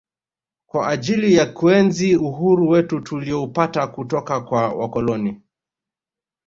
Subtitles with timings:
[0.69, 5.41] kwa ajili ya kuenzi uhuru wetu tulioupata kutoka kwa wakoloni